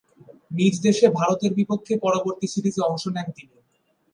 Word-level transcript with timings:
নিজদেশে 0.51 1.05
ভারতের 1.19 1.51
বিপক্ষে 1.53 1.93
পরবর্তী 2.03 2.47
সিরিজে 2.47 2.81
অংশ 2.89 3.03
নেন 3.07 3.27
তিনি। 3.37 3.55